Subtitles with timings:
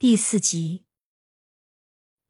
[0.00, 0.86] 第四集。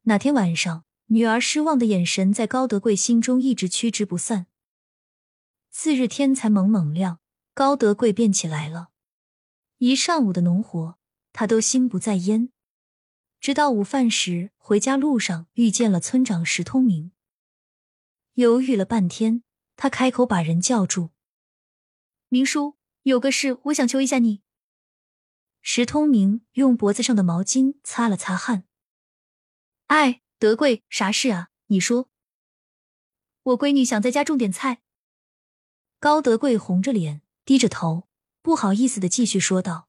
[0.01, 4.47] 那天晚上，女儿失望的眼神在高德贵心中一直驱之不散。
[5.69, 7.21] 次日天才蒙蒙亮，
[7.53, 8.89] 高德贵便起来了。
[9.77, 10.97] 一上午的农活，
[11.31, 12.49] 他都心不在焉。
[13.39, 17.13] 直到午饭时，回家路上遇见了村长石通明。
[18.33, 19.43] 犹豫了半天，
[19.77, 21.11] 他开口把人叫住
[22.27, 24.41] ：“明叔，有个事，我想求一下你。”
[25.61, 28.65] 石通明用脖子上的毛巾擦了擦汗。
[29.87, 31.49] 哎，德贵，啥事啊？
[31.67, 32.09] 你说。
[33.43, 34.81] 我闺女想在家种点菜。
[35.99, 38.07] 高德贵红着脸，低着头，
[38.41, 39.87] 不好意思的继续说道：“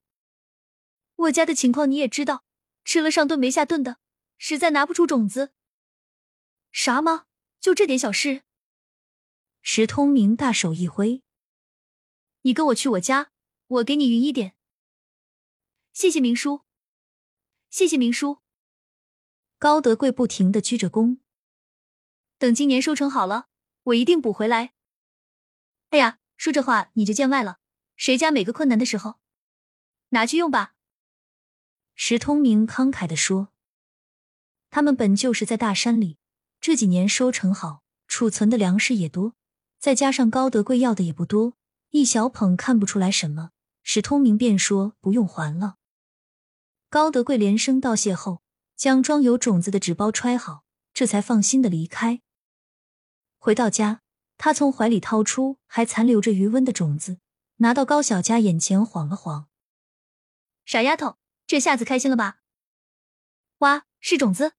[1.16, 2.44] 我家的情况你也知道，
[2.84, 3.98] 吃了上顿没下顿的，
[4.36, 5.52] 实在拿不出种子。
[6.70, 7.26] 啥吗？
[7.60, 8.42] 就这点小事？”
[9.62, 11.22] 石通明大手一挥
[12.42, 13.30] ：“你跟我去我家，
[13.68, 14.54] 我给你匀一点。”
[15.92, 16.62] 谢谢明叔，
[17.68, 18.38] 谢谢明叔。
[19.58, 21.18] 高德贵不停的鞠着躬。
[22.38, 23.48] 等今年收成好了，
[23.82, 24.72] 我一定补回来。
[25.90, 27.58] 哎呀，说这话你就见外了。
[27.94, 29.20] 谁家每个困难的时候，
[30.08, 30.74] 拿去用吧。
[31.94, 33.52] 石通明慷慨的说
[34.70, 36.16] ：“他们本就是在大山里，
[36.58, 39.34] 这几年收成好，储存的粮食也多，
[39.78, 41.58] 再加上高德贵要的也不多，
[41.90, 43.50] 一小捧看不出来什么。”
[43.84, 45.76] 石通明便说：“不用还了。”
[46.92, 48.42] 高德贵连声道谢后，
[48.76, 52.20] 将装有种子的纸包揣好，这才放心的离开。
[53.38, 54.02] 回到家，
[54.36, 57.16] 他从怀里掏出还残留着余温的种子，
[57.56, 59.48] 拿到高小佳眼前晃了晃
[60.66, 62.40] ：“傻丫头，这下子开心了吧
[63.60, 64.52] ？”“哇，是种子！”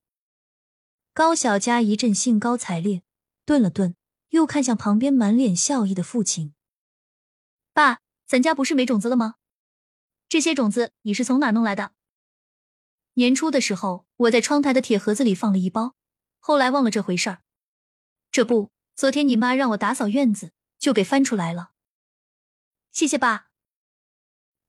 [1.13, 3.03] 高小佳一阵兴高采烈，
[3.45, 3.95] 顿了顿，
[4.29, 6.55] 又看向旁边满脸笑意的父亲
[7.73, 9.35] ：“爸，咱家不是没种子了吗？
[10.27, 11.93] 这些种子你是从哪弄来的？”
[13.16, 15.95] 年初的时候，我在窗台的铁盒子里放了一包，
[16.39, 17.44] 后来忘了这回事儿。
[18.31, 21.72] 这不，昨天你妈让我打扫院子，就给翻出来了。
[22.91, 23.50] 谢谢爸。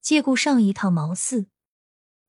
[0.03, 1.47] 借故上一趟茅寺，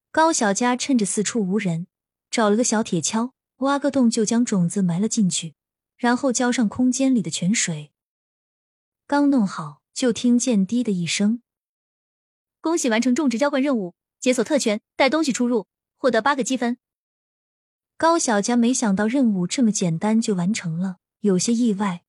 [0.10, 1.88] 高小佳趁着四处无人，
[2.32, 5.56] 找了个小铁锹，挖个洞就将种子埋了进去，
[5.98, 7.92] 然后浇上空间里的泉水。
[9.06, 11.42] 刚弄好，就听见“滴”的一声。
[12.62, 15.68] 恭喜完成种植浇灌任务，解锁特权，带东西出入。
[16.06, 16.78] 获得八个积分。
[17.98, 22.04] 高小佳没想到任务这么简单就完成了，有些意外。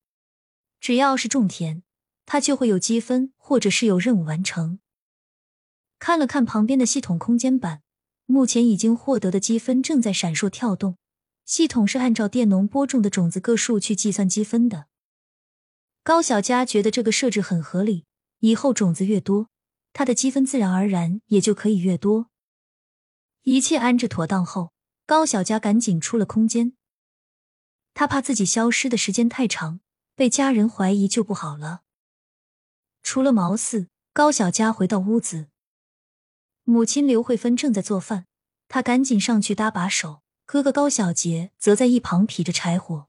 [0.81, 1.83] 只要是种田，
[2.27, 4.81] 他就会有积分，或者是有任务完成。
[5.99, 7.81] 看了看旁边的系统空间板，
[8.27, 10.99] 目前已经获得的积分正在闪烁跳动。
[11.47, 14.89] 系统是按照佃农播种的种子个数去计算积分的。
[16.03, 18.05] 高小佳觉得这个设置很合理，
[18.41, 19.49] 以后种子越多，
[19.95, 22.29] 他的积分自然而然也就可以越多。
[23.49, 24.73] 一切安置妥当后，
[25.07, 26.73] 高小佳赶紧出了空间。
[27.95, 29.79] 他怕自己消失的时间太长，
[30.17, 31.83] 被家人怀疑就不好了。
[33.05, 35.47] 出了茅寺，高小佳回到屋子，
[36.65, 38.27] 母亲刘慧芬正在做饭，
[38.67, 40.23] 他赶紧上去搭把手。
[40.45, 43.07] 哥哥高小杰则在一旁劈着柴火。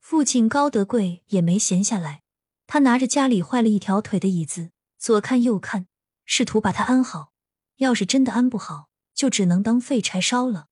[0.00, 2.22] 父亲高德贵也没闲下来，
[2.66, 5.86] 他拿着家里坏了一条腿的椅子，左看右看，
[6.24, 7.30] 试图把它安好。
[7.76, 10.68] 要是真的安不好，就只能当废柴烧了。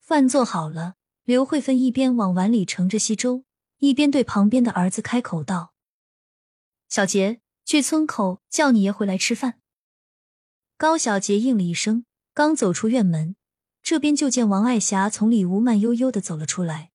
[0.00, 3.44] 饭做好了，刘慧芬一边往碗里盛着稀粥，
[3.78, 5.72] 一边对旁边的儿子开口道
[6.88, 9.60] ：“小杰，去村口叫你爷回来吃饭。”
[10.76, 12.04] 高小杰应了一声，
[12.34, 13.36] 刚走出院门，
[13.82, 16.90] 这边就见王爱霞从里屋慢悠悠的走了出来。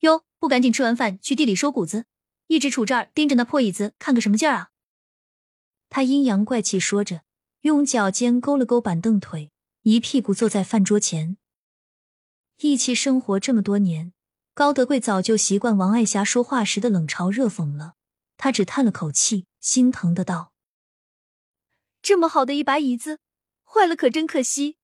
[0.00, 2.06] 哟，不赶紧吃完饭去地里收谷子，
[2.48, 4.70] 一直杵这儿盯着那破椅子看个什么劲儿啊？
[5.88, 7.22] 他阴阳怪气说着。
[7.62, 9.52] 用脚尖勾了勾板凳腿，
[9.82, 11.36] 一屁股坐在饭桌前。
[12.58, 14.12] 一起生活这么多年，
[14.52, 17.94] 高德贵早就习惯王爱霞说话时的冷嘲热讽了。
[18.36, 20.52] 他只叹了口气，心疼的道
[22.02, 23.20] ：“这么好的一把椅子，
[23.64, 24.76] 坏了可真可惜。”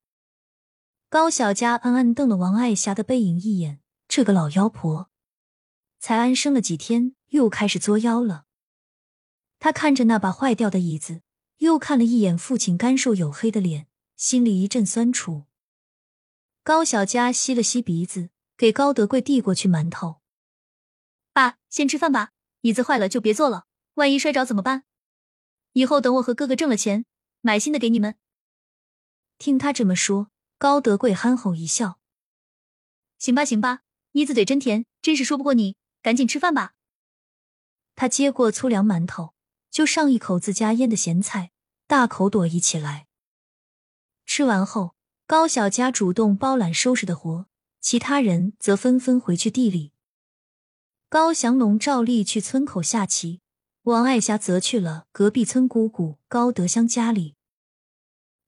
[1.10, 5.10] 高小佳暗暗瞪了王爱霞的背影一眼，这个老妖婆，
[5.98, 8.44] 才安生了几天，又开始作妖了。
[9.58, 11.22] 他看着那把坏掉的椅子。
[11.58, 15.44] 又看了一眼父亲干瘦黝黑的脸，心里一阵酸楚。
[16.62, 20.20] 高小佳吸了吸鼻子，给高德贵递过去馒头
[21.32, 24.84] ：“爸，先吃饭吧，椅子坏了就别坐了，万一摔着怎么办？
[25.72, 27.04] 以后等我和哥哥挣了钱，
[27.40, 28.16] 买新的给你们。”
[29.38, 31.98] 听他这么说，高德贵憨厚一笑
[33.18, 33.80] ：“行吧，行吧，
[34.12, 36.74] 妮子嘴真甜，真是说不过你，赶紧吃饭吧。”
[37.96, 39.34] 他接过粗粮馒头。
[39.78, 41.52] 就上一口自家腌的咸菜，
[41.86, 43.06] 大口朵颐起来。
[44.26, 47.46] 吃完后，高小佳主动包揽收拾的活，
[47.80, 49.92] 其他人则纷纷回去地里。
[51.08, 53.40] 高祥龙照例去村口下棋，
[53.82, 57.36] 王爱霞则去了隔壁村姑姑高德香家里。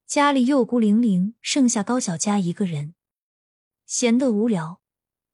[0.08, 2.96] 家里又孤零零，剩下高小佳一个人，
[3.86, 4.80] 闲得无聊，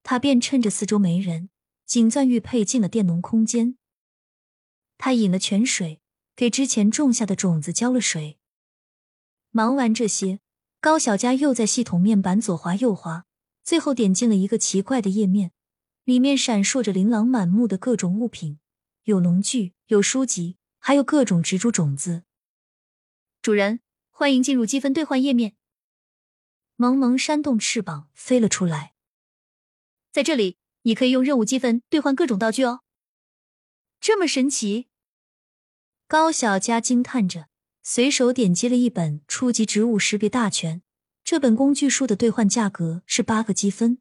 [0.02, 1.48] 他便趁着四周没人，
[1.86, 3.78] 锦钻玉佩进了佃农空间。
[4.98, 6.00] 他引了泉水，
[6.34, 8.38] 给之前种下的种子浇了水。
[9.50, 10.40] 忙完这些，
[10.80, 13.24] 高小佳又在系统面板左滑右滑，
[13.62, 15.52] 最后点进了一个奇怪的页面，
[16.04, 18.58] 里面闪烁着琳琅满目的各种物品，
[19.04, 22.24] 有农具，有书籍，还有各种植株种子。
[23.40, 25.54] 主人，欢迎进入积分兑换页面。
[26.76, 28.94] 萌萌扇动翅膀飞了出来，
[30.12, 32.80] 在这里你可以用任务积分兑换各种道具哦。
[34.00, 34.88] 这么神奇！
[36.06, 37.48] 高小佳惊叹着，
[37.82, 40.82] 随手点击了一本初级植物识别大全。
[41.24, 43.98] 这本工具书的兑换价格是八个积分。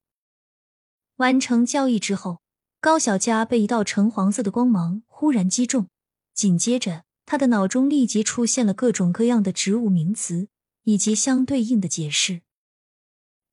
[1.15, 2.41] 完成交易之后，
[2.79, 5.87] 高小佳被一道橙黄色的光芒忽然击中，
[6.35, 10.49] 紧接着他的脑中立即出现了各种各样的植物名词
[10.83, 12.43] 以及相对应的解释。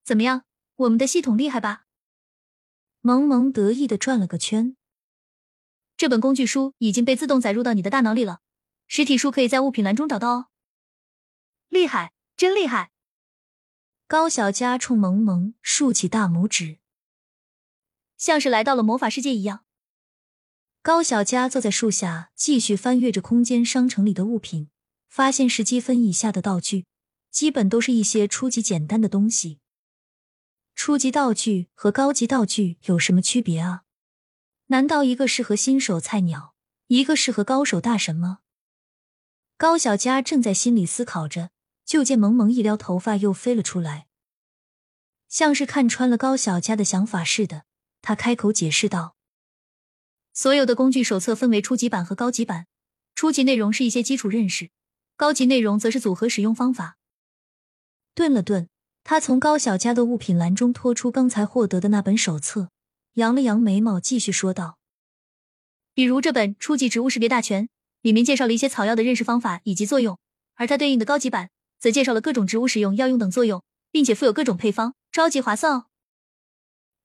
[0.04, 0.44] 怎么样，
[0.76, 1.86] 我们的系统厉害吧？
[3.00, 4.76] 萌萌得意的转了个圈。
[6.02, 8.40] 这本工具书已经被自动载入到你的大脑里了，
[8.88, 10.46] 实体书可以在物品栏中找到哦。
[11.68, 12.90] 厉害，真厉害！
[14.08, 16.80] 高小佳冲萌萌竖起大拇指，
[18.16, 19.64] 像是来到了魔法世界一样。
[20.82, 24.70] 高小佳坐在树下，继续翻阅着空间商城里的物品，
[25.08, 26.84] 发现十积分以下的道具，
[27.30, 29.60] 基本都是一些初级简单的东西。
[30.74, 33.81] 初级道具和高级道具有什么区别啊？
[34.72, 36.54] 难道一个适合新手菜鸟，
[36.86, 38.38] 一个适合高手大神吗？
[39.58, 41.50] 高小佳正在心里思考着，
[41.84, 44.06] 就见萌萌一撩头发又飞了出来，
[45.28, 47.64] 像是看穿了高小佳的想法似的。
[48.00, 49.14] 他开口解释道
[50.32, 52.66] ：“所有的工具手册分为初级版和高级版，
[53.14, 54.70] 初级内容是一些基础认识，
[55.18, 56.96] 高级内容则是组合使用方法。”
[58.16, 58.70] 顿了顿，
[59.04, 62.70] 他从高小佳的物品栏中拖出刚才获得的那本手册。
[63.14, 64.78] 扬了扬眉毛，继续说道
[65.92, 67.68] ：“比如这本初级植物识别大全，
[68.00, 70.16] 里面介绍了一些草药的认识方法以及作用；
[70.54, 75.86] 而它对应的高级版，则介绍了各种植物使用、药用等作用，并且附有各种配方，超级划算哦！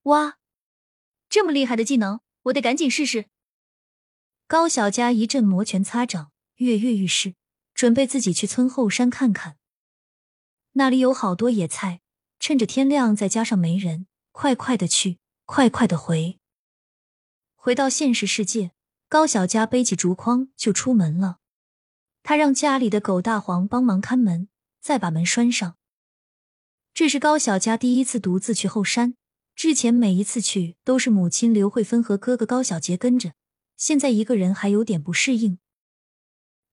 [0.04, 0.38] 哇，
[1.28, 3.26] 这么厉害的技能，我得赶紧试试！”
[4.48, 7.36] 高小佳一阵摩拳擦掌，跃跃欲试，
[7.74, 9.58] 准备自己去村后山看看，
[10.72, 12.00] 那里有好多野菜，
[12.40, 15.18] 趁着天亮，再加上没人，快快的去。
[15.48, 16.42] 快快的回，
[17.56, 18.74] 回到现实世界，
[19.08, 21.40] 高小佳背起竹筐就出门了。
[22.22, 24.50] 他让家里的狗大黄帮忙看门，
[24.82, 25.78] 再把门拴上。
[26.94, 29.16] 这是高小佳第一次独自去后山，
[29.56, 33.34] 之前每一次去都是母亲刘慧芬和哥哥高小杰跟着，
[33.78, 35.60] 现在一个人还有点不适应。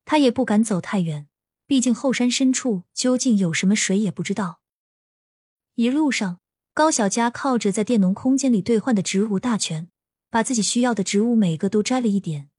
[0.04, 1.28] 他也不敢走太远，
[1.64, 4.60] 毕竟后山深处究竟有什么，谁也不知道。
[5.76, 6.40] 一路上。
[6.74, 9.88] 高小佳靠着在佃农空间里兑换的植物大全，
[10.28, 12.50] 把自己需要的植物每个都摘了一点。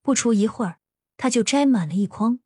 [0.00, 0.78] 不出一会儿，
[1.18, 2.40] 他就摘满了一筐。